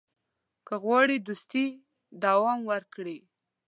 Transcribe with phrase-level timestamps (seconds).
[0.67, 1.65] که غواړې دوستي
[2.23, 3.17] دوام وکړي.